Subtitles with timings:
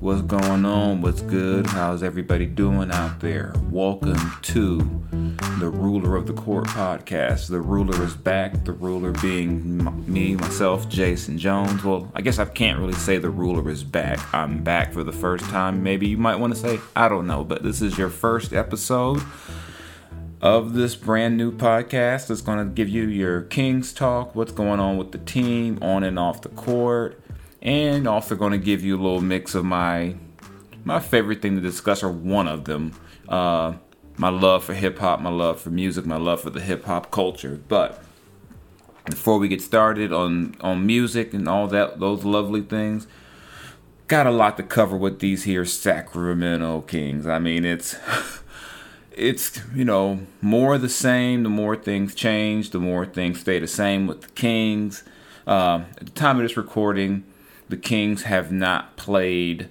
[0.00, 1.02] What's going on?
[1.02, 1.66] What's good?
[1.66, 3.52] How's everybody doing out there?
[3.68, 4.78] Welcome to
[5.58, 7.50] the Ruler of the Court podcast.
[7.50, 8.64] The ruler is back.
[8.64, 11.84] The ruler being me, myself, Jason Jones.
[11.84, 14.18] Well, I guess I can't really say the ruler is back.
[14.32, 15.82] I'm back for the first time.
[15.82, 19.20] Maybe you might want to say, I don't know, but this is your first episode
[20.40, 24.80] of this brand new podcast that's going to give you your Kings talk, what's going
[24.80, 27.20] on with the team on and off the court,
[27.62, 30.14] and also going to give you a little mix of my
[30.82, 32.94] my favorite thing to discuss, or one of them.
[33.28, 33.74] Uh,
[34.16, 37.10] my love for hip hop, my love for music, my love for the hip hop
[37.10, 37.60] culture.
[37.68, 38.02] But
[39.04, 43.06] before we get started on on music and all that, those lovely things,
[44.08, 47.26] got a lot to cover with these here Sacramento Kings.
[47.26, 47.96] I mean, it's
[49.12, 51.42] it's you know more the same.
[51.42, 55.02] The more things change, the more things stay the same with the Kings.
[55.46, 57.24] Uh, at the time of this recording,
[57.70, 59.68] the Kings have not played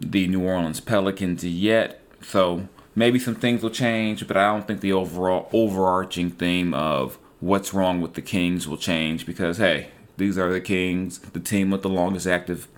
[0.00, 4.26] the New Orleans Pelicans yet, so maybe some things will change.
[4.26, 8.78] But I don't think the overall overarching theme of what's wrong with the Kings will
[8.78, 12.68] change because hey, these are the Kings, the team with the longest active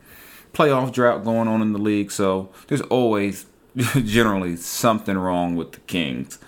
[0.53, 2.11] playoff drought going on in the league.
[2.11, 3.47] So there's always
[3.77, 6.39] generally something wrong with the Kings.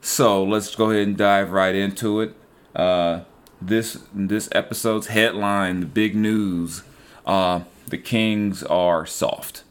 [0.00, 2.34] So let's go ahead and dive right into it.
[2.74, 3.22] Uh,
[3.60, 6.82] this this episode's headline, the big news:
[7.28, 9.62] uh, the Kings are soft.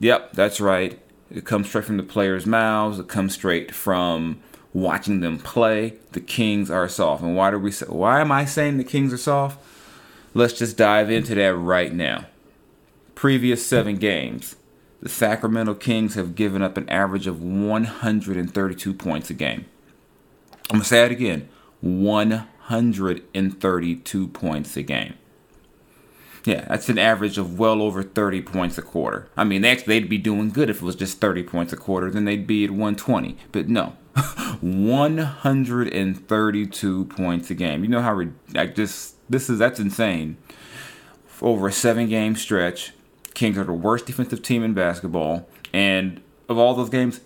[0.00, 0.98] Yep, that's right.
[1.30, 2.98] It comes straight from the players' mouths.
[2.98, 4.40] It comes straight from
[4.72, 5.96] watching them play.
[6.12, 7.22] The Kings are soft.
[7.22, 7.86] And why do we say?
[7.86, 9.62] Why am I saying the Kings are soft?
[10.34, 12.26] Let's just dive into that right now.
[13.14, 14.56] Previous seven games,
[15.00, 19.66] the Sacramento Kings have given up an average of 132 points a game.
[20.70, 21.48] I'm gonna say it again:
[21.80, 25.14] 132 points a game.
[26.44, 29.28] Yeah, that's an average of well over 30 points a quarter.
[29.36, 32.10] I mean, actually, they'd be doing good if it was just 30 points a quarter,
[32.10, 33.36] then they'd be at 120.
[33.52, 33.94] But no,
[34.60, 37.84] 132 points a game.
[37.84, 38.20] You know how
[38.54, 40.36] like this this is that's insane.
[41.40, 42.92] Over a seven game stretch,
[43.34, 47.20] Kings are the worst defensive team in basketball, and of all those games,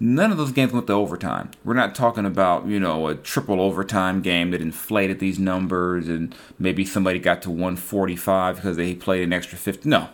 [0.00, 1.50] none of those games went to overtime.
[1.64, 6.34] We're not talking about, you know, a triple overtime game that inflated these numbers and
[6.58, 9.88] maybe somebody got to 145 because they played an extra 50.
[9.88, 10.08] No.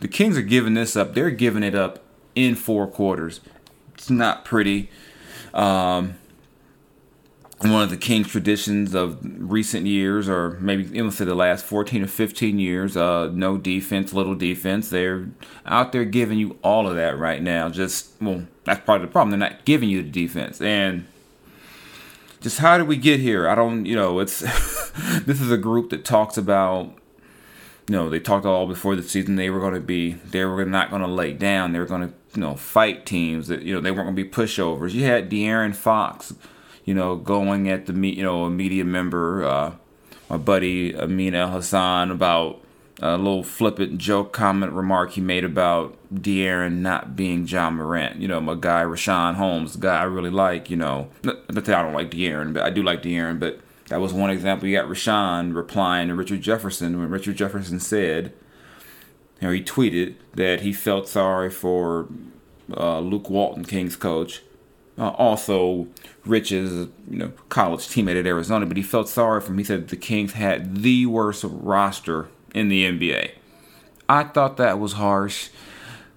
[0.00, 1.14] The Kings are giving this up.
[1.14, 2.00] They're giving it up
[2.34, 3.40] in four quarters.
[3.94, 4.90] It's not pretty.
[5.54, 6.14] Um,
[7.60, 12.04] one of the Kings' traditions of recent years, or maybe even say the last 14
[12.04, 14.90] or 15 years, uh, no defense, little defense.
[14.90, 15.28] They're
[15.66, 17.68] out there giving you all of that right now.
[17.68, 19.30] Just, well, that's part of the problem.
[19.30, 20.60] They're not giving you the defense.
[20.60, 21.06] And
[22.40, 23.48] just how did we get here?
[23.48, 24.38] I don't, you know, it's,
[25.24, 26.94] this is a group that talks about,
[27.88, 30.64] you know, they talked all before the season they were going to be, they were
[30.64, 31.72] not going to lay down.
[31.72, 34.22] They were going to, you know, fight teams that, you know, they weren't going to
[34.22, 34.92] be pushovers.
[34.92, 36.34] You had De'Aaron Fox
[36.88, 39.74] you know, going at the me, you know, a media member, uh,
[40.30, 42.62] my buddy Amin Elhassan about
[43.02, 48.22] a little flippant joke comment remark he made about De'Aaron not being Ja Morant.
[48.22, 50.70] You know, my guy Richaun Holmes, the guy I really like.
[50.70, 53.38] You know, not that I don't like De'Aaron, but I do like De'Aaron.
[53.38, 54.66] But that was one example.
[54.66, 58.32] You got Richaun replying to Richard Jefferson when Richard Jefferson said,
[59.42, 62.08] you know, he tweeted that he felt sorry for
[62.74, 64.40] uh, Luke Walton, Kings coach.
[64.98, 65.86] Uh, also,
[66.26, 66.72] Rich's
[67.08, 69.58] you know college teammate at Arizona, but he felt sorry for him.
[69.58, 73.32] He said the Kings had the worst roster in the NBA.
[74.08, 75.50] I thought that was harsh.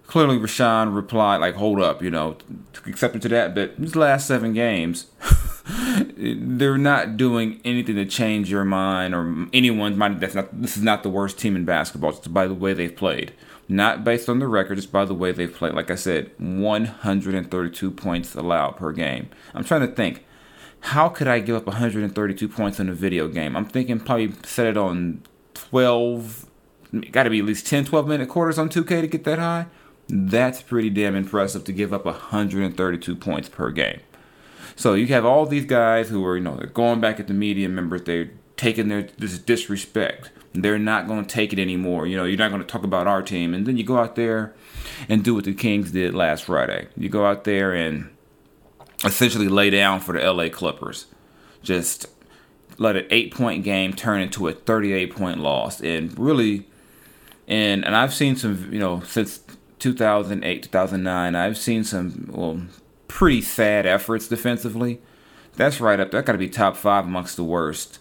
[0.07, 2.37] clearly Richaun replied like, "Hold up, you know,
[2.87, 5.07] accepting to that." But these last seven games,
[6.17, 10.21] they're not doing anything to change your mind or anyone's mind.
[10.21, 10.59] That's not.
[10.59, 12.13] This is not the worst team in basketball.
[12.13, 13.33] Just by the way they've played,
[13.71, 15.73] not based on the record, just by the way they've played.
[15.73, 19.29] Like I said, 132 points allowed per game.
[19.53, 20.25] I'm trying to think.
[20.81, 23.55] How could I give up 132 points in a video game?
[23.55, 25.21] I'm thinking probably set it on
[25.53, 26.49] 12.
[27.11, 29.67] Got to be at least 10, 12 minute quarters on 2K to get that high.
[30.09, 34.01] That's pretty damn impressive to give up 132 points per game.
[34.75, 37.33] So you have all these guys who are, you know, they're going back at the
[37.33, 38.01] media members.
[38.03, 40.31] They're taking their this disrespect.
[40.53, 42.07] They're not going to take it anymore.
[42.07, 43.53] You know, you're not going to talk about our team.
[43.53, 44.53] And then you go out there
[45.07, 46.87] and do what the Kings did last Friday.
[46.97, 48.09] You go out there and
[49.05, 51.05] essentially lay down for the LA Clippers.
[51.63, 52.07] Just
[52.77, 55.79] let an eight point game turn into a 38 point loss.
[55.79, 56.67] And really,
[57.47, 59.39] and and I've seen some, you know, since
[59.79, 62.61] 2008, 2009, I've seen some, well,
[63.07, 65.01] pretty sad efforts defensively.
[65.55, 66.11] That's right up.
[66.11, 67.99] That got to be top five amongst the worst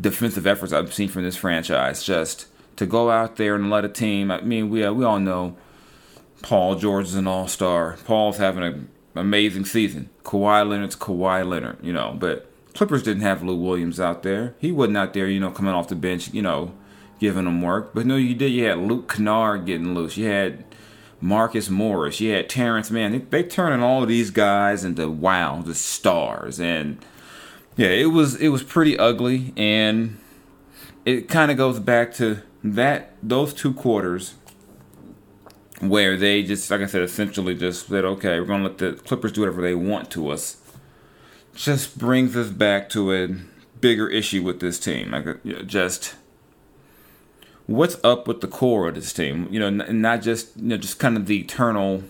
[0.00, 2.04] defensive efforts I've seen from this franchise.
[2.04, 2.46] Just
[2.76, 4.30] to go out there and let a team.
[4.30, 5.56] I mean, we uh, we all know
[6.42, 7.96] Paul George is an all star.
[8.04, 10.10] Paul's having an amazing season.
[10.24, 12.16] Kawhi Leonard's Kawhi Leonard, you know.
[12.18, 14.54] But Clippers didn't have Lou Williams out there.
[14.58, 16.72] He wasn't out there, you know, coming off the bench, you know,
[17.20, 17.92] giving them work.
[17.94, 18.50] But no, you did.
[18.50, 20.16] You had Luke Kennard getting loose.
[20.16, 20.64] You had
[21.20, 22.20] Marcus Morris.
[22.20, 23.12] You had Terance Mann.
[23.12, 26.58] They, they turning all of these guys into wow, the stars.
[26.58, 26.98] And
[27.76, 30.18] yeah, it was it was pretty ugly, and
[31.04, 34.34] it kind of goes back to that those two quarters
[35.80, 39.32] where they just like I said, essentially just said, okay, we're gonna let the Clippers
[39.32, 40.56] do whatever they want to us.
[41.54, 43.28] Just brings us back to a
[43.80, 46.14] bigger issue with this team, like just
[47.66, 49.48] what's up with the core of this team?
[49.50, 52.04] You know, not just you know just kind of the eternal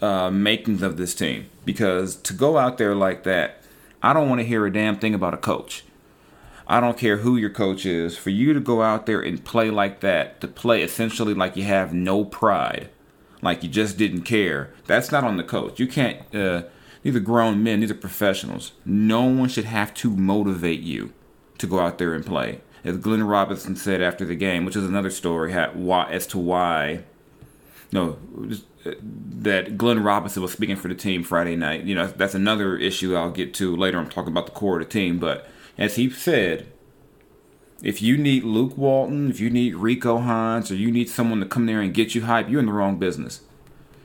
[0.00, 1.46] uh, makings of this team.
[1.64, 3.62] Because to go out there like that,
[4.06, 5.82] I don't want to hear a damn thing about a coach.
[6.68, 8.16] I don't care who your coach is.
[8.16, 11.64] For you to go out there and play like that, to play essentially like you
[11.64, 12.90] have no pride,
[13.42, 15.80] like you just didn't care, that's not on the coach.
[15.80, 16.20] You can't.
[16.32, 16.62] Uh,
[17.02, 17.80] these are grown men.
[17.80, 18.70] These are professionals.
[18.84, 21.12] No one should have to motivate you
[21.58, 24.84] to go out there and play as Glenn Robinson said after the game, which is
[24.84, 27.02] another story as to why,
[27.92, 28.18] no,
[28.84, 31.84] uh, that Glenn Robinson was speaking for the team Friday night.
[31.84, 33.98] You know, that's another issue I'll get to later.
[33.98, 35.48] I'm talking about the core of the team, but
[35.78, 36.66] as he said,
[37.82, 41.46] if you need Luke Walton, if you need Rico Hines, or you need someone to
[41.46, 43.42] come there and get you hype, you're in the wrong business.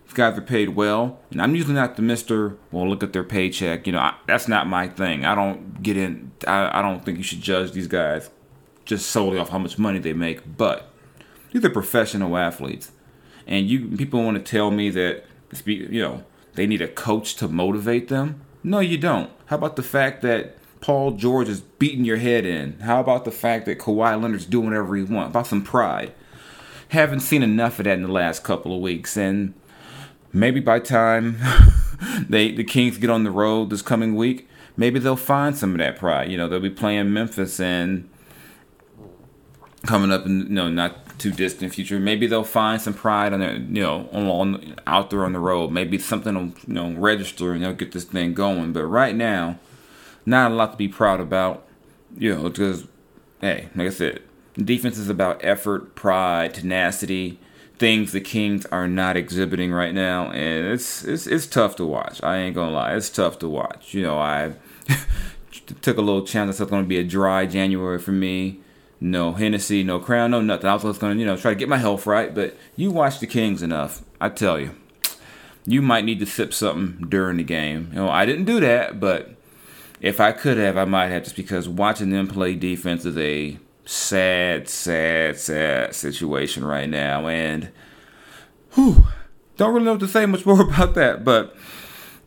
[0.06, 2.58] These guys are paid well, and I'm usually not the Mister.
[2.70, 3.88] Well, look at their paycheck.
[3.88, 5.24] You know, I, that's not my thing.
[5.24, 6.34] I don't get in.
[6.46, 8.30] I, I don't think you should judge these guys
[8.84, 10.92] just solely off how much money they make, but
[11.54, 12.92] these are professional athletes.
[13.48, 15.26] And you people want to tell me that
[15.66, 16.24] you know
[16.54, 18.42] they need a coach to motivate them?
[18.64, 19.30] No, you don't.
[19.46, 22.80] How about the fact that Paul George is beating your head in?
[22.80, 25.32] How about the fact that Kawhi Leonard's doing whatever he wants?
[25.32, 26.14] About some pride.
[26.90, 29.54] Haven't seen enough of that in the last couple of weeks, and
[30.34, 31.38] maybe by time
[32.30, 35.78] they the Kings get on the road this coming week, maybe they'll find some of
[35.78, 36.30] that pride.
[36.30, 38.10] You know, they'll be playing Memphis and
[39.86, 42.00] coming up in you know not too distant future.
[42.00, 45.40] Maybe they'll find some pride on their you know on, on out there on the
[45.40, 45.72] road.
[45.72, 48.74] Maybe something will you know register and they'll get this thing going.
[48.74, 49.60] But right now,
[50.26, 51.66] not a lot to be proud about.
[52.18, 52.88] You know because
[53.40, 54.22] hey, like I said,
[54.58, 57.40] defense is about effort, pride, tenacity.
[57.78, 62.22] Things the Kings are not exhibiting right now, and it's it's it's tough to watch.
[62.22, 63.94] I ain't gonna lie, it's tough to watch.
[63.94, 64.54] You know, I
[65.82, 66.60] took a little chance.
[66.60, 68.60] It's going to be a dry January for me
[69.02, 70.70] no Hennessy, no Crown, no nothing.
[70.70, 72.34] I was going to, you know, try to get my health right.
[72.34, 74.76] But you watch the Kings enough, I tell you,
[75.66, 77.90] you might need to sip something during the game.
[77.92, 79.32] You know, I didn't do that, but
[80.00, 83.58] if I could have, I might have, just because watching them play defense is a
[83.86, 87.28] sad, sad, sad situation right now.
[87.28, 87.72] And,
[88.74, 89.06] whew,
[89.58, 91.26] don't really know what to say much more about that.
[91.26, 91.56] But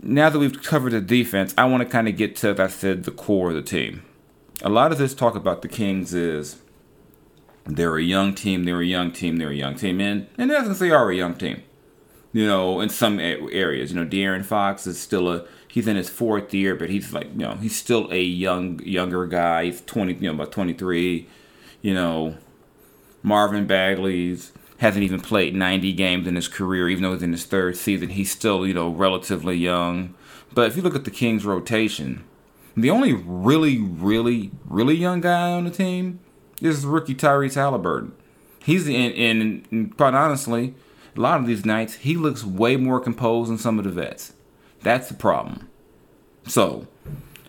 [0.03, 2.67] now that we've covered the defense, I want to kind of get to, as I
[2.67, 4.03] said, the core of the team.
[4.63, 6.57] A lot of this talk about the Kings is
[7.67, 8.65] they're a young team.
[8.65, 9.37] They're a young team.
[9.37, 10.01] They're a young team.
[10.01, 11.63] And in essence, they are a young team.
[12.33, 16.11] You know, in some areas, you know, De'Aaron Fox is still a he's in his
[16.11, 19.67] fourth year, but he's like, you know, he's still a young younger guy.
[19.67, 21.29] He's twenty, you know, about twenty three.
[21.81, 22.37] You know,
[23.23, 27.45] Marvin Bagley's hasn't even played ninety games in his career, even though he's in his
[27.45, 28.11] third season.
[28.11, 30.15] He's still, you know, relatively young.
[30.53, 32.25] But if you look at the Kings' rotation,
[32.77, 36.19] the only really, really, really young guy on the team
[36.65, 38.13] is rookie Tyrese Halliburton.
[38.63, 40.75] He's in, in, in quite honestly,
[41.17, 44.33] a lot of these nights he looks way more composed than some of the vets.
[44.83, 45.69] That's the problem.
[46.47, 46.87] So,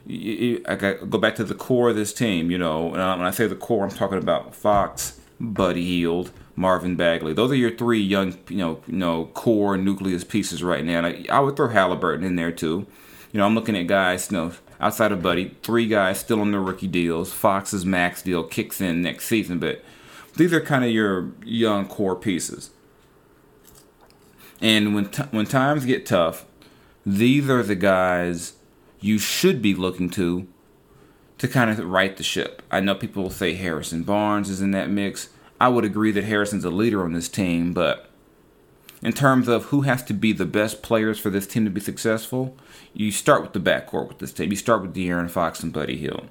[0.07, 2.51] I go back to the core of this team.
[2.51, 6.95] You know, and when I say the core, I'm talking about Fox, Buddy Hield, Marvin
[6.95, 7.33] Bagley.
[7.33, 11.03] Those are your three young, you know, you know, core nucleus pieces right now.
[11.03, 12.85] And I, I would throw Halliburton in there too.
[13.31, 16.51] You know, I'm looking at guys, you know, outside of Buddy, three guys still on
[16.51, 17.33] their rookie deals.
[17.33, 19.83] Fox's max deal kicks in next season, but
[20.35, 22.71] these are kind of your young core pieces.
[24.61, 26.45] And when t- when times get tough,
[27.05, 28.53] these are the guys
[28.99, 30.47] you should be looking to
[31.37, 32.61] to kind of right the ship.
[32.71, 35.29] I know people will say Harrison Barnes is in that mix.
[35.59, 38.09] I would agree that Harrison's a leader on this team, but
[39.01, 41.81] in terms of who has to be the best players for this team to be
[41.81, 42.55] successful,
[42.93, 44.49] you start with the backcourt with this team.
[44.49, 46.27] You start with De'Aaron Fox and Buddy Hield,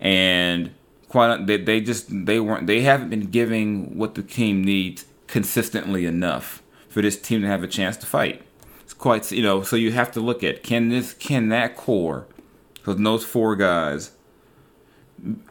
[0.00, 0.72] and
[1.08, 6.06] quite they, they just they weren't they haven't been giving what the team needs consistently
[6.06, 8.42] enough for this team to have a chance to fight.
[8.80, 12.26] It's quite you know so you have to look at can this can that core
[12.74, 14.12] because those four guys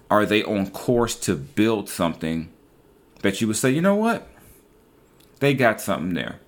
[0.10, 2.52] are they on course to build something
[3.22, 4.28] that you would say you know what
[5.44, 6.40] they got something there.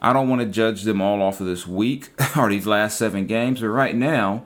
[0.00, 3.28] I don't want to judge them all off of this week or these last seven
[3.28, 4.44] games, but right now,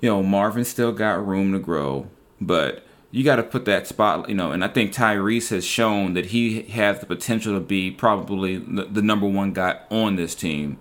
[0.00, 2.08] you know, Marvin still got room to grow,
[2.40, 6.14] but you got to put that spot, you know, and I think Tyrese has shown
[6.14, 10.78] that he has the potential to be probably the, number one guy on this team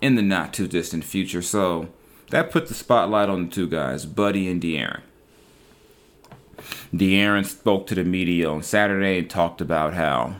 [0.00, 1.40] in the not too distant future.
[1.40, 1.88] So
[2.30, 5.02] that put the spotlight on the two guys, Buddy and De'Aaron.
[6.92, 10.34] De'Aaron spoke to the media on Saturday and talked about how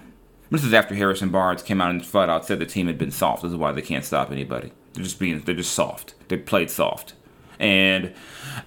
[0.52, 3.10] this is after Harrison Barnes came out and flat out said the team had been
[3.10, 3.42] soft.
[3.42, 4.70] This is why they can't stop anybody.
[4.92, 6.14] They're just being they're just soft.
[6.28, 7.14] They played soft.
[7.58, 8.12] And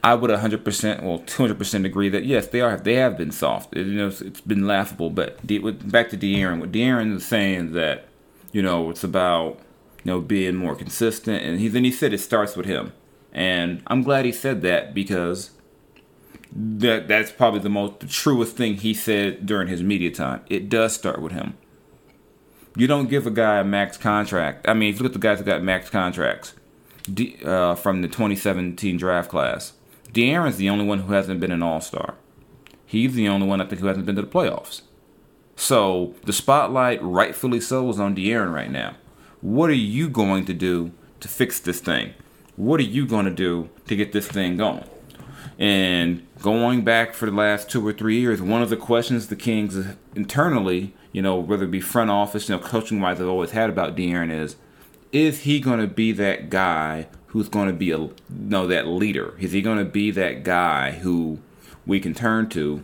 [0.04, 2.78] I would 100%, well, 200% agree that yes, they are.
[2.78, 3.76] They have been soft.
[3.76, 5.10] It, you know, it's, it's been laughable.
[5.10, 8.08] But De, with, back to De'Aaron, what De'Aaron is saying that
[8.52, 9.60] you know it's about
[10.04, 12.94] you know being more consistent, and he then he said it starts with him,
[13.32, 15.52] and I'm glad he said that because
[16.56, 20.42] that that's probably the most the truest thing he said during his media time.
[20.48, 21.58] It does start with him.
[22.76, 24.68] You don't give a guy a max contract.
[24.68, 26.54] I mean, if you look at the guys that got max contracts
[27.44, 29.74] uh, from the 2017 draft class,
[30.12, 32.16] De'Aaron's the only one who hasn't been an All Star.
[32.86, 34.82] He's the only one I think who hasn't been to the playoffs.
[35.56, 38.96] So the spotlight, rightfully so, is on De'Aaron right now.
[39.42, 40.92] What are you going to do
[41.22, 42.14] to fix this thing?
[42.56, 44.86] What are you going to do to get this thing going?
[45.58, 49.36] And going back for the last two or three years, one of the questions the
[49.36, 49.78] Kings
[50.16, 53.70] internally you know, whether it be front office, you know, coaching wise, I've always had
[53.70, 54.58] about De'Aaron is,
[55.14, 58.86] is he going to be that guy who's going to be a, you know, that
[58.86, 59.34] leader?
[59.40, 61.40] Is he going to be that guy who
[61.86, 62.84] we can turn to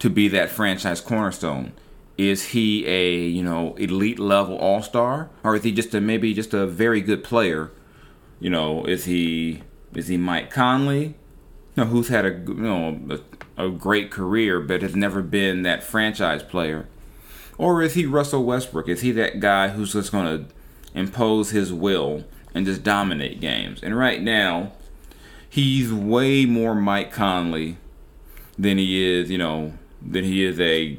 [0.00, 1.74] to be that franchise cornerstone?
[2.18, 5.30] Is he a, you know, elite level all star?
[5.44, 7.70] Or is he just a, maybe just a very good player?
[8.40, 9.62] You know, is he,
[9.94, 11.14] is he Mike Conley?
[11.74, 13.18] Know, who's had a, you know, a
[13.56, 16.86] a great career but has never been that franchise player?
[17.58, 18.88] Or is he Russell Westbrook?
[18.88, 20.54] Is he that guy who's just going to
[20.94, 22.24] impose his will
[22.54, 23.82] and just dominate games?
[23.82, 24.72] And right now,
[25.48, 27.76] he's way more Mike Conley
[28.58, 30.98] than he is, you know, than he is a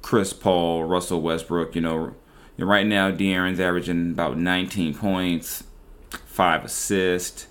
[0.00, 1.74] Chris Paul, Russell Westbrook.
[1.74, 2.14] You know,
[2.56, 5.64] right now De'Aaron's averaging about 19 points,
[6.24, 7.47] five assists,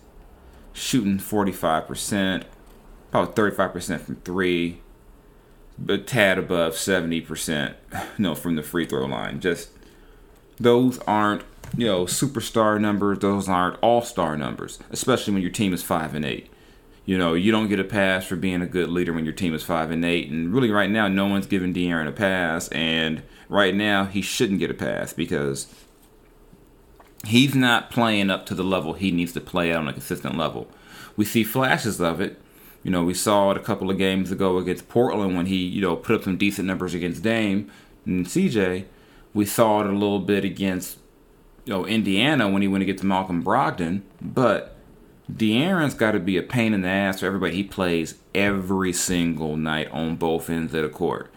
[0.77, 2.45] shooting 45 percent
[3.09, 4.81] about 35% from three,
[5.87, 9.39] a tad above 70%, you know, from the free throw line.
[9.39, 9.69] Just
[10.59, 11.43] those aren't,
[11.75, 13.19] you know, superstar numbers.
[13.19, 16.49] Those aren't all-star numbers, especially when your team is five and eight.
[17.05, 19.53] You know, you don't get a pass for being a good leader when your team
[19.53, 20.29] is five and eight.
[20.29, 22.67] And really, right now, no one's giving De'Aaron a pass.
[22.69, 25.73] And right now, he shouldn't get a pass because
[27.27, 30.37] he's not playing up to the level he needs to play at on a consistent
[30.37, 30.67] level.
[31.15, 32.39] We see flashes of it,
[32.87, 35.81] you know, we saw it a couple of games ago against Portland when he, you
[35.81, 37.69] know, put up some decent numbers against Dame
[38.05, 38.85] and CJ.
[39.33, 40.97] We saw it a little bit against,
[41.65, 44.03] you know, Indiana when he went against Malcolm Brogdon.
[44.21, 44.77] But
[45.29, 47.55] De'Aaron's got to be a pain in the ass for everybody.
[47.55, 51.29] He plays every single night on both ends of the court.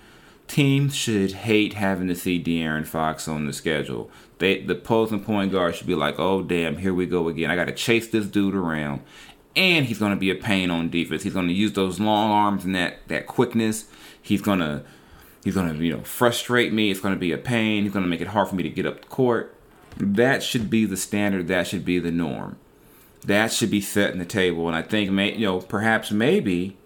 [0.50, 4.10] Teams should hate having to see De'Aaron Fox on the schedule.
[4.38, 7.52] They, the opposing point guard should be like, "Oh damn, here we go again.
[7.52, 9.02] I got to chase this dude around."
[9.56, 11.22] and he's going to be a pain on defense.
[11.22, 13.86] He's going to use those long arms and that that quickness.
[14.20, 14.82] He's going to
[15.44, 16.90] he's going to you know frustrate me.
[16.90, 17.84] It's going to be a pain.
[17.84, 19.54] He's going to make it hard for me to get up the court.
[19.96, 21.48] That should be the standard.
[21.48, 22.58] That should be the norm.
[23.26, 24.66] That should be set in the table.
[24.66, 26.76] And I think may you know perhaps maybe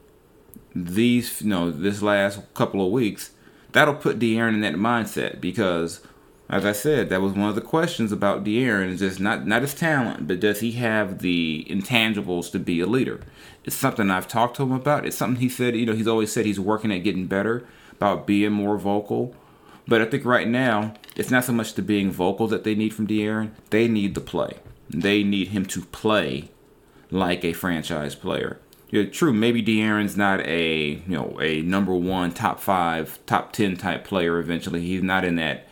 [0.74, 3.32] these you know this last couple of weeks
[3.74, 6.00] that'll put De'Aaron in that mindset because,
[6.48, 9.60] as I said, that was one of the questions about De'Aaron is just not not
[9.60, 13.20] his talent, but does he have the intangibles to be a leader?
[13.64, 15.04] It's something I've talked to him about.
[15.04, 15.76] It's something he said.
[15.76, 19.34] You know, he's always said he's working at getting better about being more vocal.
[19.86, 22.94] But I think right now it's not so much the being vocal that they need
[22.94, 23.50] from De'Aaron.
[23.68, 24.58] They need the play.
[24.88, 26.50] They need him to play
[27.10, 28.60] like a franchise player.
[28.94, 29.32] Yeah, true.
[29.32, 34.38] Maybe De'Aaron's not a you know a number one, top five, top ten type player.
[34.38, 35.66] Eventually, he's not in that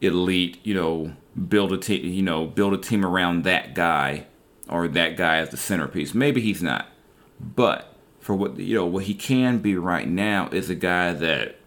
[0.00, 0.58] elite.
[0.64, 1.12] You know,
[1.48, 2.12] build a team.
[2.12, 4.26] You know, build a team around that guy
[4.68, 6.12] or that guy as the centerpiece.
[6.12, 6.88] Maybe he's not.
[7.38, 11.60] But for what you know, what he can be right now is a guy that,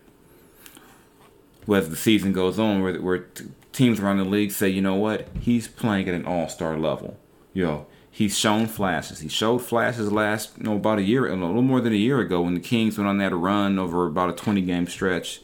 [1.74, 3.26] as the season goes on, where, where
[3.72, 7.18] teams around the league say, you know what, he's playing at an all-star level.
[7.54, 7.88] You know,
[8.20, 9.22] he's shown flashes.
[9.22, 12.20] He showed flashes last, you know, about a year, a little more than a year
[12.20, 15.40] ago when the Kings went on that run over about a 20-game stretch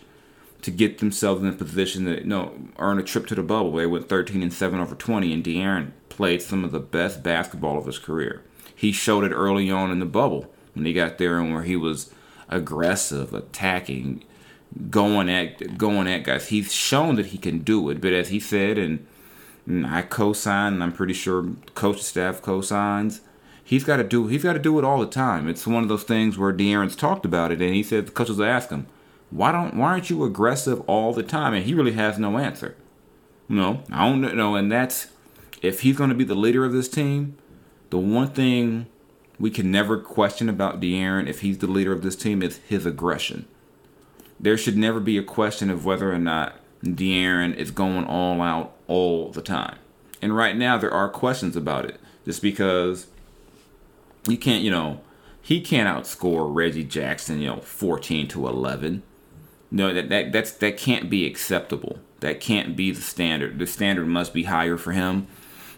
[0.61, 3.71] to get themselves in a position to, you know, earn a trip to the bubble.
[3.71, 7.77] They went 13 and 7 over 20, and De'Aaron played some of the best basketball
[7.77, 8.43] of his career.
[8.75, 11.77] He showed it early on in the bubble when he got there and where he
[11.77, 12.13] was
[12.49, 14.25] aggressive, attacking,
[14.89, 16.49] going at going at guys.
[16.49, 19.07] He's shown that he can do it, but as he said, and,
[19.65, 23.21] and I co-sign, and I'm pretty sure coach staff co-signs.
[23.63, 24.27] He's got to do.
[24.27, 25.47] He's got to do it all the time.
[25.47, 28.39] It's one of those things where De'Aaron's talked about it, and he said the coaches
[28.39, 28.87] ask him,
[29.31, 29.75] "Why don't?
[29.75, 32.75] Why aren't you aggressive all the time?" And he really has no answer.
[33.49, 35.07] No, I don't know, and that's
[35.61, 37.37] if he's going to be the leader of this team.
[37.89, 38.87] The one thing
[39.39, 42.85] we can never question about De'Aaron, if he's the leader of this team, is his
[42.85, 43.45] aggression
[44.39, 48.74] there should never be a question of whether or not De'Aaron is going all out
[48.87, 49.77] all the time.
[50.21, 53.07] And right now there are questions about it, just because
[54.27, 55.01] you can't, you know,
[55.41, 59.03] he can't outscore Reggie Jackson, you know, fourteen to eleven.
[59.69, 61.99] No, that, that that's that can't be acceptable.
[62.21, 63.59] That can't be the standard.
[63.59, 65.27] The standard must be higher for him,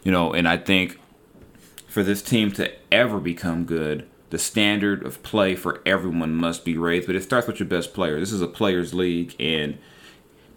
[0.04, 0.34] you know.
[0.34, 1.00] And I think
[1.88, 6.78] for this team to ever become good, the standard of play for everyone must be
[6.78, 8.20] raised, but it starts with your best player.
[8.20, 9.78] This is a players' league, and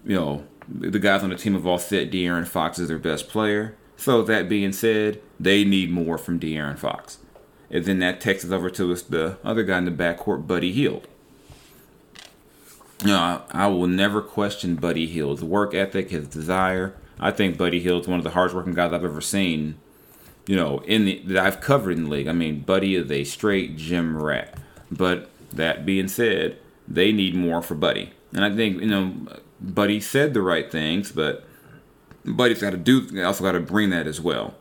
[0.04, 3.28] you know the guys on the team have all said De'Aaron Fox is their best
[3.28, 3.76] player.
[3.96, 7.18] So that being said, they need more from De'Aaron Fox,
[7.70, 10.68] and then that takes us over to us the other guy in the backcourt, Buddy.
[10.68, 11.02] You
[13.04, 16.94] know, I, will never question Buddy Hield's work ethic, his desire.
[17.18, 19.76] I think Buddy Hield's one of the hardest working guys I've ever seen
[20.50, 22.26] you know, in the that I've covered in the league.
[22.26, 24.58] I mean, Buddy is a straight gym rat.
[24.90, 28.12] But that being said, they need more for Buddy.
[28.34, 29.14] And I think, you know,
[29.60, 31.44] Buddy said the right things, but
[32.24, 34.54] Buddy's got to do also got to bring that as well.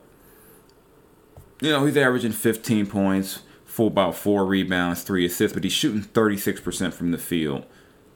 [1.60, 6.02] You know, he's averaging 15 points, for about four rebounds, three assists, but he's shooting
[6.02, 7.64] 36% from the field,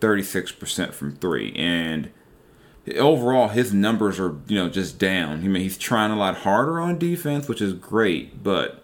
[0.01, 2.11] 36% from three, and
[2.99, 5.39] overall his numbers are you know just down.
[5.39, 8.84] I mean he's trying a lot harder on defense, which is great, but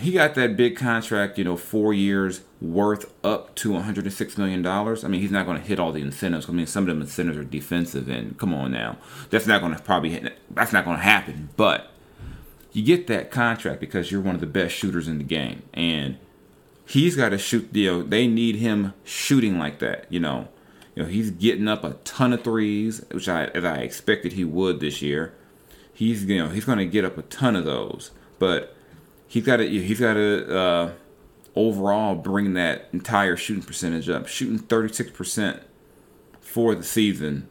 [0.00, 5.04] he got that big contract, you know, four years worth up to 106 million dollars.
[5.04, 6.48] I mean, he's not going to hit all the incentives.
[6.48, 8.96] I mean, some of them incentives are defensive, and come on now,
[9.30, 11.50] that's not going to probably that's not going to happen.
[11.56, 11.90] But
[12.72, 16.18] you get that contract because you're one of the best shooters in the game, and
[16.86, 17.68] he's got to shoot.
[17.72, 20.06] You know, they need him shooting like that.
[20.10, 20.48] You know,
[20.94, 24.44] you know, he's getting up a ton of threes, which I as I expected he
[24.44, 25.34] would this year.
[25.94, 28.76] He's you know he's going to get up a ton of those, but
[29.32, 30.92] he's got to he's got to uh,
[31.56, 35.62] overall bring that entire shooting percentage up, shooting thirty six percent
[36.40, 37.48] for the season.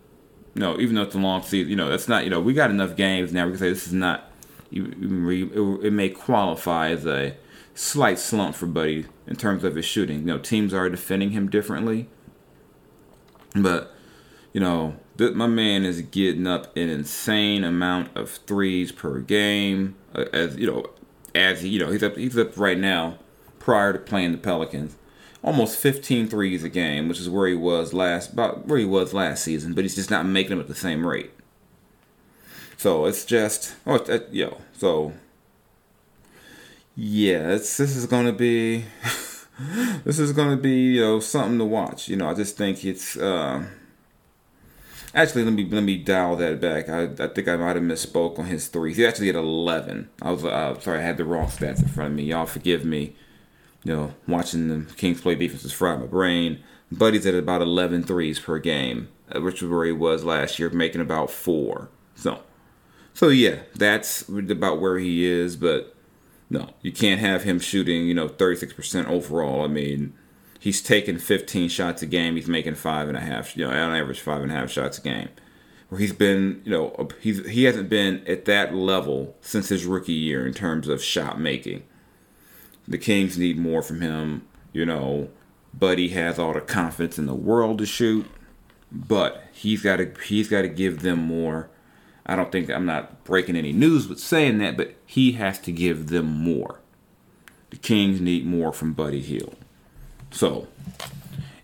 [0.53, 2.69] No, even though it's a long season, you know that's not you know we got
[2.69, 3.45] enough games now.
[3.45, 4.31] We can say this is not.
[4.71, 7.35] It may qualify as a
[7.75, 10.19] slight slump for Buddy in terms of his shooting.
[10.19, 12.07] You know, teams are defending him differently
[13.55, 13.93] but
[14.53, 19.95] you know, my man is getting up an insane amount of threes per game.
[20.13, 20.85] Uh, as you know,
[21.35, 23.17] as you know, he's up he's up right now.
[23.59, 24.95] Prior to playing the Pelicans,
[25.43, 29.13] almost 15 threes a game, which is where he was last about where he was
[29.13, 29.73] last season.
[29.73, 31.31] But he's just not making them at the same rate.
[32.77, 35.13] So it's just oh, it's, uh, yo, so
[36.95, 38.85] yeah, this is gonna be.
[40.03, 42.09] this is to be you know something to watch.
[42.09, 43.15] You know, I just think it's.
[43.15, 43.65] Uh,
[45.13, 46.89] actually, let me let me dial that back.
[46.89, 48.97] I, I think I might have misspoke on his threes.
[48.97, 50.09] He actually had eleven.
[50.21, 52.23] I was uh, sorry, I had the wrong stats in front of me.
[52.23, 53.15] Y'all forgive me.
[53.83, 56.61] You know, watching the Kings play defense is fried my brain.
[56.91, 60.69] Buddy's at about 11 threes per game, uh, which is where he was last year,
[60.69, 61.89] making about four.
[62.15, 62.41] So,
[63.13, 65.55] so yeah, that's about where he is.
[65.55, 65.95] But
[66.49, 69.63] no, you can't have him shooting, you know, 36% overall.
[69.63, 70.13] I mean,
[70.61, 72.35] he's taking 15 shots a game.
[72.35, 74.99] He's making five and a half, you know, on average five and a half shots
[74.99, 75.29] a game.
[75.89, 80.13] Where he's been, you know, he's he hasn't been at that level since his rookie
[80.13, 81.83] year in terms of shot making.
[82.87, 85.29] The Kings need more from him, you know.
[85.73, 88.25] Buddy has all the confidence in the world to shoot,
[88.91, 91.69] but he's got to he's got to give them more.
[92.25, 95.71] I don't think I'm not breaking any news with saying that, but he has to
[95.71, 96.79] give them more.
[97.71, 99.55] The Kings need more from Buddy Hield.
[100.31, 100.67] So,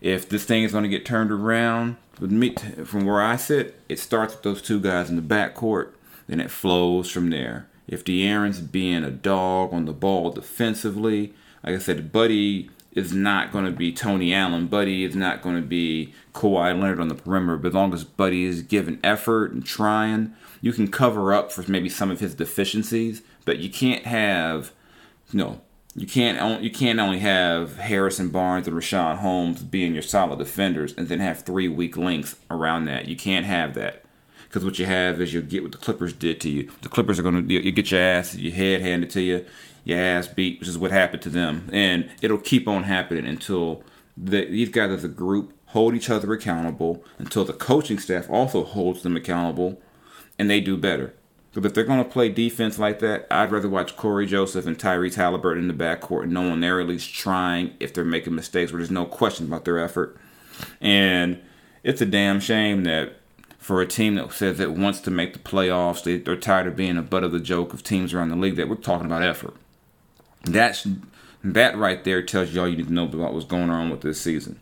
[0.01, 3.80] if this thing is going to get turned around, with me, from where I sit,
[3.89, 5.91] it starts with those two guys in the backcourt,
[6.27, 7.67] then it flows from there.
[7.88, 13.51] If De'Aaron's being a dog on the ball defensively, like I said, Buddy is not
[13.51, 14.67] going to be Tony Allen.
[14.67, 17.58] Buddy is not going to be Kawhi Leonard on the perimeter.
[17.58, 21.63] But as long as Buddy is giving effort and trying, you can cover up for
[21.69, 23.21] maybe some of his deficiencies.
[23.45, 24.71] But you can't have,
[25.32, 25.62] you know,
[25.97, 30.93] you can't you can't only have Harrison Barnes and Richaun Holmes being your solid defenders
[30.95, 33.07] and then have three weak links around that.
[33.07, 34.05] You can't have that
[34.43, 36.69] because what you have is you'll get what the Clippers did to you.
[36.83, 39.43] The Clippers are going to you get your ass, your head handed to you,
[39.86, 43.83] your ass beat, which is what happened to them, and it'll keep on happening until
[44.15, 48.63] the, these guys as a group hold each other accountable, until the coaching staff also
[48.63, 49.81] holds them accountable,
[50.38, 51.13] and they do better.
[51.51, 54.77] Because if they're going to play defense like that, I'd rather watch Cory Joseph and
[54.77, 58.71] Tyrese Halliburton in the backcourt, and knowing they're at least trying if they're making mistakes
[58.71, 60.17] where there's no question about their effort.
[60.81, 61.39] And
[61.83, 63.13] it's a damn shame that
[63.57, 66.75] for a team that says it wants to make the playoffs, they, they're tired of
[66.75, 69.23] being a butt of the joke of teams around the league, that we're talking about
[69.23, 69.53] effort.
[70.43, 70.88] That's
[71.43, 74.01] that right there tells you all you need to know about what's going on with
[74.01, 74.60] this season.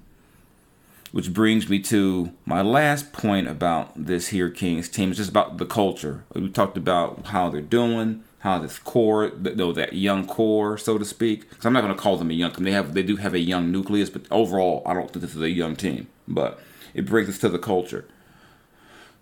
[1.16, 5.12] Which brings me to my last point about this here Kings team.
[5.12, 6.26] It's just about the culture.
[6.34, 11.06] We talked about how they're doing, how this core, though that young core, so to
[11.06, 11.50] speak.
[11.50, 12.52] Because I'm not going to call them a young.
[12.52, 15.42] They have, they do have a young nucleus, but overall, I don't think this is
[15.42, 16.10] a young team.
[16.28, 16.60] But
[16.94, 18.06] it brings us to the culture.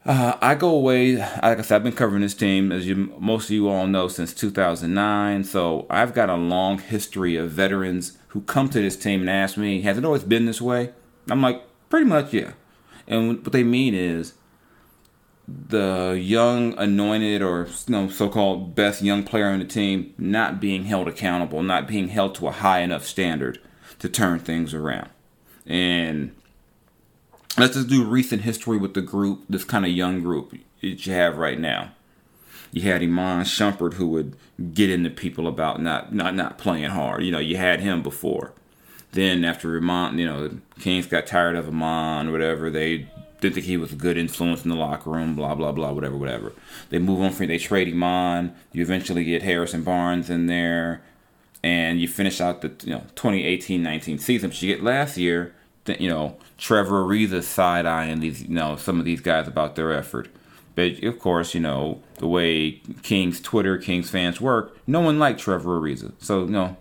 [0.03, 1.17] Uh, I go away.
[1.17, 4.07] Like I said, I've been covering this team, as you most of you all know,
[4.07, 5.43] since 2009.
[5.43, 9.57] So I've got a long history of veterans who come to this team and ask
[9.57, 10.89] me, "Has it always been this way?"
[11.29, 12.53] I'm like, Pretty much, yeah.
[13.07, 14.33] And what they mean is
[15.47, 20.85] the young anointed or you know, so-called best young player on the team not being
[20.85, 23.61] held accountable, not being held to a high enough standard
[23.99, 25.07] to turn things around.
[25.67, 26.35] And
[27.59, 31.13] let's just do recent history with the group, this kind of young group that you
[31.13, 31.91] have right now.
[32.71, 34.35] You had Iman Shumpert who would
[34.73, 37.21] get into people about not not not playing hard.
[37.21, 38.55] You know, you had him before.
[39.13, 40.49] Then after Iman, you know,
[40.79, 42.69] Kings got tired of or whatever.
[42.69, 43.07] They
[43.39, 46.17] didn't think he was a good influence in the locker room, blah blah blah, whatever,
[46.17, 46.53] whatever.
[46.89, 48.55] They move on from they trade Iman.
[48.71, 51.03] You eventually get Harrison Barnes in there,
[51.61, 54.49] and you finish out the you know 2018-19 season.
[54.49, 55.53] But you get last year,
[55.85, 59.91] you know, Trevor Ariza side eyeing these, you know, some of these guys about their
[59.93, 60.29] effort.
[60.75, 64.75] But of course, you know the way Kings Twitter, Kings fans work.
[64.87, 66.77] No one liked Trevor Ariza, so you know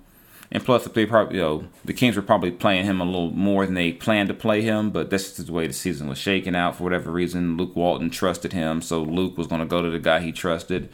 [0.53, 3.65] and plus, they probably, you know, the Kings were probably playing him a little more
[3.65, 6.55] than they planned to play him, but that's just the way the season was shaking
[6.55, 7.57] out for whatever reason.
[7.57, 10.91] Luke Walton trusted him, so Luke was going to go to the guy he trusted,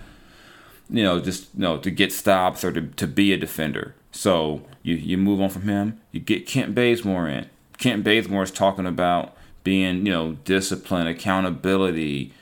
[0.88, 3.97] you know, just, you know, to get stops or to, to be a defender.
[4.12, 7.51] So you, you move on from him, you get Kent Bazemore in.
[7.79, 12.33] Kent Bazemore is talking about being, you know, discipline, accountability.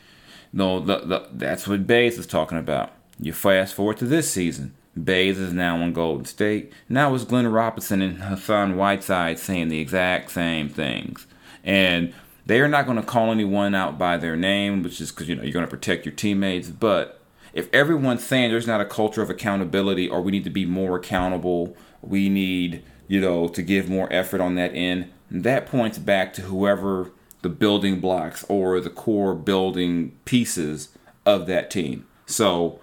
[0.52, 2.92] No, the, the, that's what Bays is talking about.
[3.18, 4.74] You fast forward to this season.
[5.02, 6.72] Bays is now on Golden State.
[6.88, 11.26] Now it's Glenn Robinson and Hassan Whiteside saying the exact same things.
[11.64, 12.14] And
[12.46, 15.34] they are not going to call anyone out by their name, which is because you
[15.34, 16.70] know you're going to protect your teammates.
[16.70, 17.20] But
[17.52, 20.96] if everyone's saying there's not a culture of accountability, or we need to be more
[20.96, 25.10] accountable, we need you know to give more effort on that end.
[25.30, 27.10] That points back to whoever
[27.42, 30.88] the building blocks or the core building pieces
[31.26, 32.06] of that team.
[32.26, 32.80] So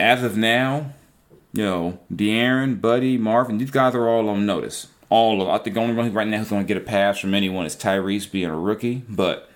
[0.00, 0.92] as of now,
[1.54, 4.88] you know, De'Aaron, Buddy, Marvin, these guys are all on notice.
[5.08, 7.20] All of I think the only one right now who's going to get a pass
[7.20, 9.04] from anyone is Tyrese being a rookie.
[9.08, 9.48] But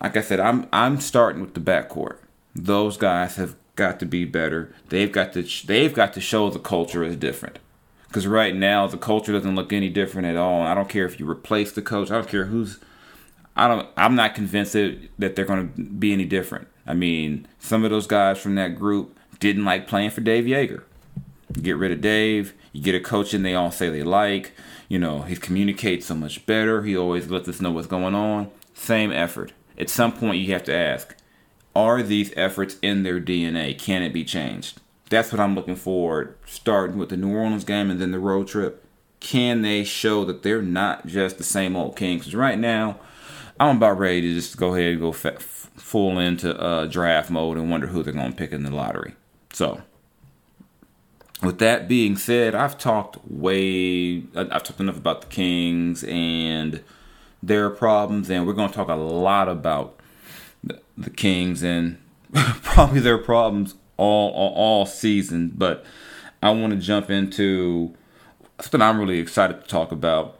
[0.00, 2.18] like I said, I'm I'm starting with the backcourt.
[2.54, 4.74] Those guys have got to be better.
[4.90, 7.58] They've got to they've got to show the culture is different.
[8.08, 10.62] Because right now the culture doesn't look any different at all.
[10.62, 12.10] I don't care if you replace the coach.
[12.10, 12.78] I don't care who's.
[13.56, 13.88] I don't.
[13.96, 16.68] I'm not convinced that, that they're going to be any different.
[16.86, 20.82] I mean, some of those guys from that group didn't like playing for Dave Joerger.
[21.54, 22.54] Get rid of Dave.
[22.72, 24.52] You get a coach in they all say they like.
[24.88, 26.82] You know, he communicates so much better.
[26.82, 28.50] He always lets us know what's going on.
[28.74, 29.52] Same effort.
[29.78, 31.16] At some point, you have to ask
[31.74, 33.78] are these efforts in their DNA?
[33.78, 34.80] Can it be changed?
[35.08, 38.48] That's what I'm looking for, starting with the New Orleans game and then the road
[38.48, 38.84] trip.
[39.20, 42.22] can they show that they're not just the same old Kings?
[42.22, 42.98] Because right now,
[43.58, 47.70] I'm about ready to just go ahead and go full into uh, draft mode and
[47.70, 49.14] wonder who they're going to pick in the lottery.
[49.52, 49.82] So,
[51.42, 56.82] with that being said, I've talked way, I've talked enough about the Kings and
[57.42, 59.98] their problems, and we're going to talk a lot about
[60.62, 61.98] the, Kings and
[62.62, 65.52] probably their problems all, all, all season.
[65.54, 65.84] But
[66.42, 67.94] I want to jump into
[68.60, 70.38] something I'm really excited to talk about.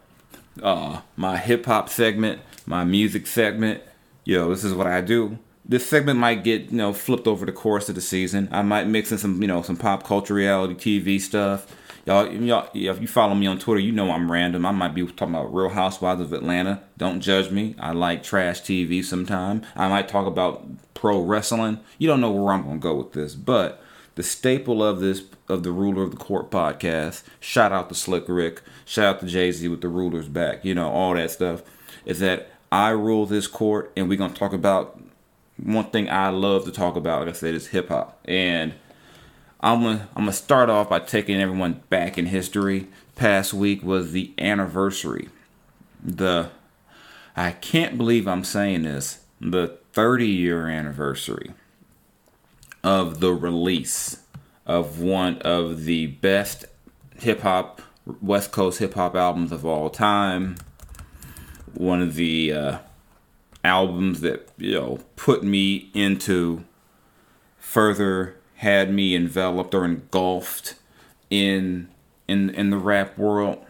[0.63, 3.83] Uh, my hip hop segment, my music segment.
[4.25, 5.39] Yo, this is what I do
[5.71, 8.49] this segment might get you know flipped over the course of the season.
[8.51, 11.75] I might mix in some you know some pop culture, reality TV stuff.
[12.07, 14.67] Y'all, y'all, if you follow me on Twitter, you know I'm random.
[14.67, 16.83] I might be talking about Real Housewives of Atlanta.
[16.99, 17.77] Don't judge me.
[17.79, 19.63] I like trash TV sometime.
[19.77, 21.79] I might talk about pro wrestling.
[21.99, 23.81] You don't know where I'm gonna go with this, but
[24.17, 27.23] the staple of this of the Ruler of the Court podcast.
[27.39, 28.63] Shout out to Slick Rick.
[28.85, 30.65] Shout out to Jay Z with the rulers back.
[30.65, 31.63] You know all that stuff.
[32.05, 35.01] Is that I rule this court, and we're gonna talk about
[35.63, 38.21] one thing I love to talk about, like I said, is hip hop.
[38.25, 38.75] And
[39.61, 42.89] I'm gonna I'm gonna start off by taking everyone back in history.
[43.17, 45.29] Past week was the anniversary.
[46.03, 46.51] The
[47.37, 49.21] I can't believe I'm saying this.
[49.41, 51.53] The 30 year anniversary
[52.83, 54.23] of the release
[54.65, 56.65] of one of the best
[57.19, 57.83] hip hop
[58.23, 60.57] West Coast hip hop albums of all time.
[61.75, 62.79] One of the uh,
[63.65, 66.65] albums that you know put me into
[67.59, 70.75] further had me enveloped or engulfed
[71.31, 71.89] in
[72.29, 73.65] in in the rap world.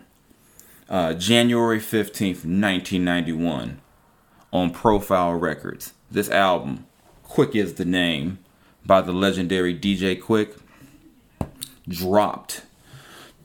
[0.89, 3.81] Uh, January 15th, 1991,
[4.53, 5.93] on Profile Records.
[6.11, 6.85] This album,
[7.25, 8.41] Quik is the name,
[8.85, 10.59] by the legendary DJ Quik
[11.87, 12.63] dropped.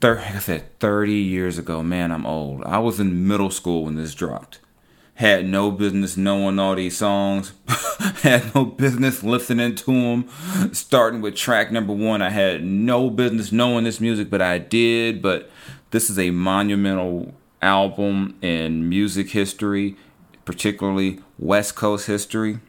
[0.01, 1.83] Thir- like I said, 30 years ago.
[1.83, 2.63] Man, I'm old.
[2.63, 4.57] I was in middle school when this dropped
[5.15, 7.53] had no business knowing all these songs,
[8.21, 10.29] had no business listening to them.
[10.73, 15.21] Starting with track number one, I had no business knowing this music, but I did.
[15.21, 15.49] But
[15.91, 19.95] this is a monumental album in music history,
[20.43, 22.59] particularly West Coast history.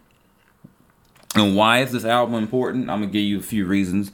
[1.34, 2.88] And why is this album important?
[2.88, 4.12] I'm gonna give you a few reasons.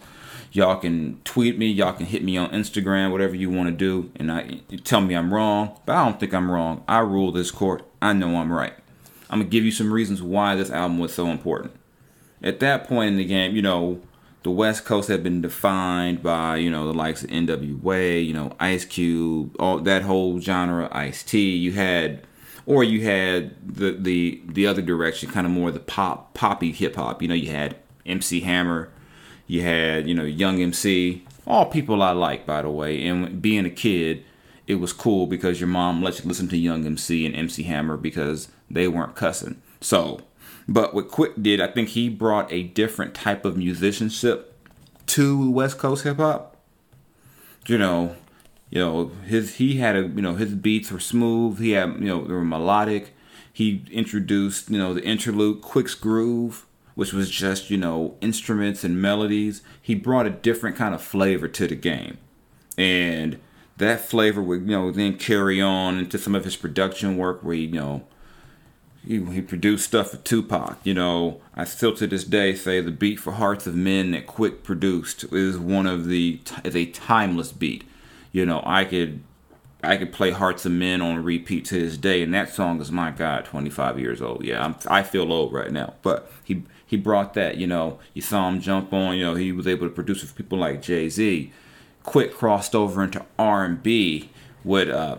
[0.53, 4.11] Y'all can tweet me, y'all can hit me on Instagram, whatever you want to do,
[4.17, 5.79] and I tell me I'm wrong.
[5.85, 6.83] But I don't think I'm wrong.
[6.89, 7.87] I rule this court.
[8.03, 8.75] I know I'm right.
[9.31, 11.73] I'm gonna give you some reasons why this album was so important.
[12.43, 14.01] At that point in the game, you know,
[14.43, 18.53] the West Coast had been defined by, you know, the likes of NWA, you know,
[18.59, 21.57] Ice Cube, all that whole genre, Ice T.
[21.57, 22.27] You had
[22.67, 26.97] or you had the the the other direction, kind of more the pop poppy hip
[26.97, 27.23] hop.
[27.23, 28.91] You know, you had MC Hammer,
[29.47, 33.07] you had, you know, Young MC, all people I like, by the way.
[33.07, 34.25] And being a kid,
[34.73, 37.97] it was cool because your mom let you listen to Young MC and MC Hammer
[37.97, 39.63] because they weren't cussing.
[39.81, 40.21] So,
[40.69, 44.57] but what Quik did, I think he brought a different type of musicianship
[45.07, 46.57] to West Coast hip hop.
[47.67, 48.17] You know,
[48.71, 51.59] you know his he had a you know his beats were smooth.
[51.59, 53.15] He had you know they were melodic.
[53.53, 59.01] He introduced you know the interlude, Quik's groove which was just, you know, instruments and
[59.01, 59.63] melodies.
[59.81, 62.19] He brought a different kind of flavor to the game.
[62.77, 63.41] And
[63.79, 67.55] that flavor would, you know, then carry on into some of his production work where
[67.55, 68.05] he, you know,
[69.07, 70.79] he, he produced stuff for Tupac.
[70.85, 74.27] You know, I still to this day say the beat for Heartz of Men that
[74.27, 77.85] Quik produced is one of the is a timeless beat.
[78.31, 79.23] You know, I could
[79.83, 82.93] I could play Heartz of Men on repeat to this day, and that song is
[82.93, 84.45] my God, 25 years old.
[84.45, 87.57] Yeah, I'm, I feel old right now, but he he brought that.
[87.57, 89.17] You know, you saw him jump on.
[89.17, 91.53] You know, he was able to produce with people like Jay Z.
[92.05, 94.31] Quik crossed over into R and B
[94.65, 95.19] with uh,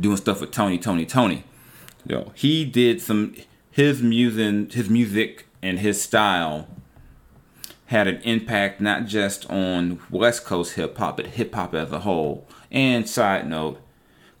[0.00, 1.44] doing stuff with Tony, Tony, Tony.
[2.06, 3.34] You know, he did some
[3.70, 6.68] his music, his music and his style
[7.86, 12.00] had an impact not just on West Coast hip hop, but hip hop as a
[12.00, 12.46] whole.
[12.70, 13.80] And side note,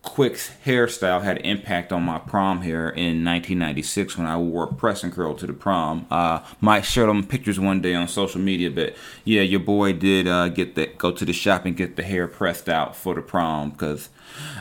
[0.04, 5.02] Quik's hairstyle had impact on my prom hair in 1996 when I wore a press
[5.02, 6.06] and curl to the prom.
[6.10, 10.48] Uh, might them pictures one day on social media, but yeah, your boy did uh,
[10.48, 13.70] get the go to the shop and get the hair pressed out for the prom
[13.70, 14.10] because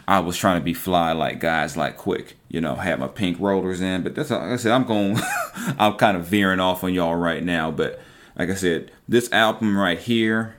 [0.08, 2.34] I was trying to be fly like guys like Quik.
[2.48, 4.72] You know, had my pink rollers in, but that's like I said.
[4.72, 5.20] I'm going.
[5.78, 8.00] I'm kind of veering off on y'all right now, but
[8.38, 10.56] like I said, this album right here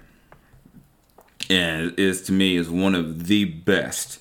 [1.50, 4.20] and is to me is one of the best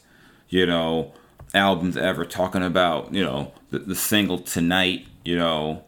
[0.54, 1.12] you know,
[1.56, 5.84] albums ever talking about, you know, the, the single tonight, you know,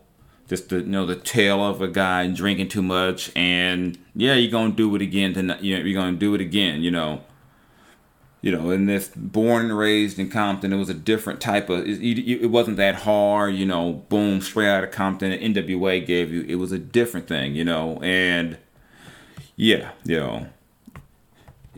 [0.48, 4.52] just the you know the tale of a guy drinking too much and yeah, you're
[4.52, 5.62] gonna do it again tonight.
[5.62, 6.82] You know, you're gonna do it again.
[6.82, 7.22] You know,
[8.42, 11.88] you know, and this born and raised in Compton, it was a different type of.
[11.88, 13.94] It, it, wasn't that hard, you know.
[14.10, 15.32] Boom, straight out of Compton.
[15.32, 16.42] NWA gave you.
[16.48, 18.58] It was a different thing, you know, and
[19.56, 20.48] yeah, you know,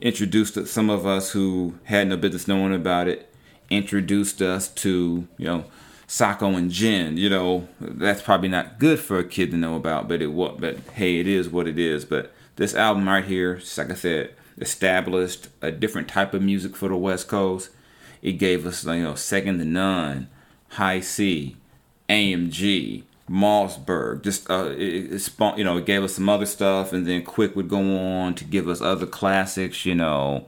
[0.01, 3.33] introduced some of us who had no business knowing about it.
[3.69, 5.65] Introduced us to, you know,
[6.07, 7.17] Socko and Jen.
[7.17, 10.60] You know, that's probably not good for a kid to know about, but it what.
[10.60, 12.05] But hey, it is what it is.
[12.05, 16.75] But this album right here, just like I said established a different type of music
[16.75, 17.69] for the West Coast.
[18.21, 20.27] It gave us, you know, Second to None,
[20.69, 21.55] Hi-C,
[22.10, 24.24] AMG, Mausberg.
[24.24, 27.24] Just uh, it, it spawned, you know, it gave us some other stuff, and then
[27.24, 30.48] Quik would go on to give us other classics, you know,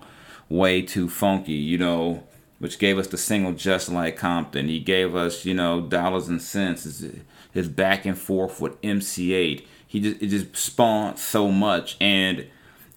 [0.50, 2.24] Way 2 Fonky, you know,
[2.60, 4.68] which gave us the single Jus Lyke Compton.
[4.68, 6.84] He gave us, you know, Dollars and Cents.
[6.84, 7.06] His,
[7.52, 9.66] his back and forth with MC Eiht.
[9.88, 12.48] He just it just spawned so much, and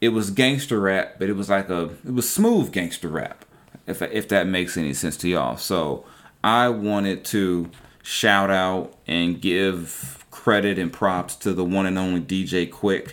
[0.00, 3.44] it was gangster rap, but it was like a it was smooth gangster rap,
[3.86, 5.56] if if that makes any sense to y'all.
[5.56, 6.04] So
[6.44, 7.70] I wanted to
[8.02, 13.12] shout out and give credit and props to the one and only DJ Quik,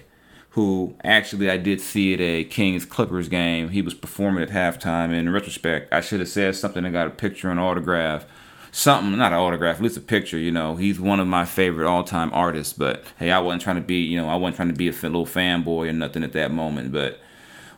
[0.51, 3.69] who actually I did see at a Kings Clippers game.
[3.69, 5.13] He was performing at halftime.
[5.13, 8.25] In retrospect, I should have said something and got a picture and autograph
[8.71, 10.37] something, not an autograph, at least a picture.
[10.37, 12.73] You know, he's one of my favorite all-time artists.
[12.73, 14.91] But hey, I wasn't trying to be, you know, I wasn't trying to be a
[14.91, 16.91] little fanboy or nothing at that moment.
[16.91, 17.19] But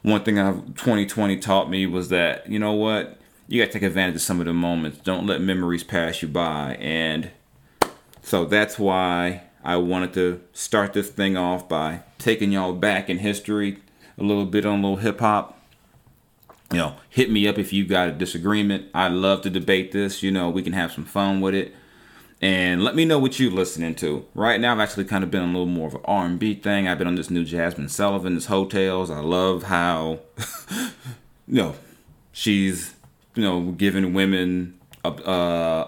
[0.02, 3.20] one thing I've 2020 taught me was that you know what,
[3.52, 5.00] you got to take advantage of some of the moments.
[5.00, 6.78] Don't let memories pass you by.
[6.80, 7.32] And
[8.22, 13.18] so that's why I wanted to start this thing off by taking y'all back in
[13.20, 13.80] history
[14.18, 15.58] a little bit on a little hip hop
[16.72, 18.86] you know, hit me up if you got a disagreement.
[18.94, 20.24] I'd love to debate this.
[20.24, 21.76] You know, we can have some fun with it.
[22.42, 24.26] And let me know what you're listening to.
[24.34, 26.88] Right now, I've actually kind of been a little more of an R&B thing.
[26.88, 29.12] I've been on this new Jazmine Sullivan, Tales.
[29.12, 30.20] I love how,
[31.48, 31.76] you know,
[32.32, 32.96] she's,
[33.36, 35.10] you know, giving women a,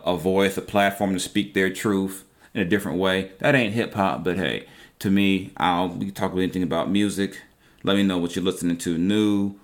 [0.06, 3.32] a voice, a platform to speak their truth in a different way.
[3.40, 4.68] That ain't hip hop, but hey,
[5.00, 7.42] to me, I'll we can talk about anything about music.
[7.84, 9.56] Let me know what you're listening to new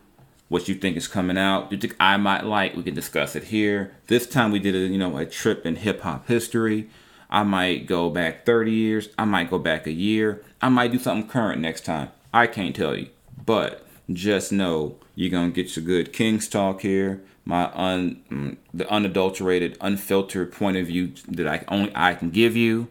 [0.49, 3.45] what you think is coming out, you think I might like, we can discuss it
[3.45, 3.95] here.
[4.07, 6.89] This time we did a you know a trip in hip hop history.
[7.29, 9.09] I might go back 30 years.
[9.17, 10.43] I might go back a year.
[10.61, 12.09] I might do something current next time.
[12.33, 13.09] I can't tell you,
[13.45, 17.21] but just know you're gonna get your good King's talk here.
[17.45, 22.55] My un mm, the unadulterated, unfiltered point of view that I only I can give
[22.55, 22.87] you,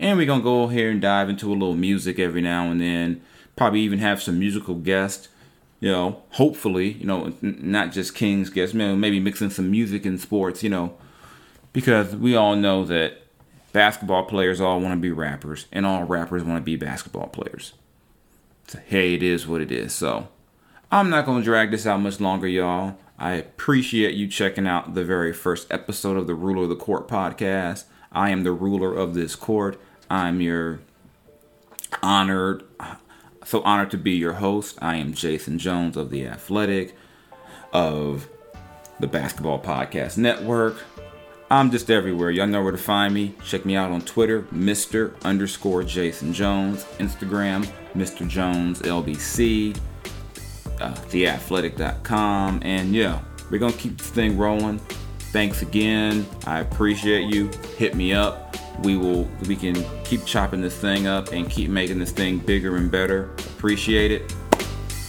[0.00, 3.22] and we're gonna go here and dive into a little music every now and then.
[3.56, 5.28] Probably even have some musical guests
[5.80, 10.62] you know, hopefully, you know, not just Kings guests, maybe mixing some music and sports,
[10.62, 10.94] you know,
[11.72, 13.22] because we all know that
[13.72, 17.74] basketball players all want to be rappers and all rappers want to be basketball players.
[18.66, 19.94] So, hey, it is what it is.
[19.94, 20.28] So,
[20.90, 22.96] I'm not going to drag this out much longer, y'all.
[23.18, 27.06] I appreciate you checking out the very first episode of the Ruler of the Court
[27.06, 27.84] podcast.
[28.10, 29.78] I am the ruler of this court.
[30.08, 30.80] I'm your
[32.02, 32.64] honored
[33.44, 34.78] so honored to be your host.
[34.80, 36.94] I am Jason Jones of The Athletic,
[37.72, 38.26] of
[38.98, 40.76] the Basketball Podcast Network.
[41.50, 42.30] I'm just everywhere.
[42.30, 43.34] Y'all know where to find me.
[43.44, 45.20] Check me out on Twitter, Mr.
[45.22, 46.84] underscore Jason Jones.
[46.98, 48.26] Instagram, Mr.
[48.26, 49.78] Jones LBC.
[50.80, 52.60] Uh, theathletic.com.
[52.62, 54.78] And yeah, we're going to keep this thing rolling.
[55.32, 56.26] Thanks again.
[56.46, 57.50] I appreciate you.
[57.76, 58.48] Hit me up
[58.82, 62.76] we will we can keep chopping this thing up and keep making this thing bigger
[62.76, 63.24] and better.
[63.56, 64.34] Appreciate it.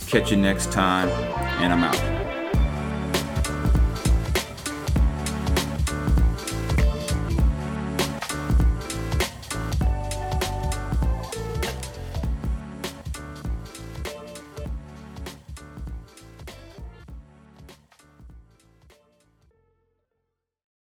[0.08, 1.10] Catch you next time,
[1.62, 2.19] and I'm out.